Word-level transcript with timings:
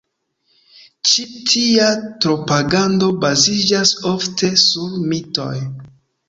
Ĉi 1.09 1.25
tia 1.49 1.89
propagando 2.25 3.11
baziĝas 3.27 3.93
ofte 4.15 4.51
sur 4.65 4.97
mitoj. 5.13 5.55